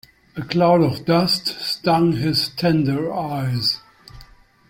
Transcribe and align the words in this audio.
A 0.35 0.41
cloud 0.41 0.81
of 0.81 1.05
dust 1.05 1.61
stung 1.61 2.13
his 2.13 2.49
tender 2.55 3.13
eyes. 3.13 3.77